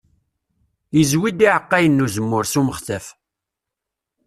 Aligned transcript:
Izewwi-d 1.01 1.39
iɛeqqayen 1.47 1.99
n 2.03 2.03
uzemmur 2.05 2.45
s 2.51 2.53
umextaf. 2.59 3.05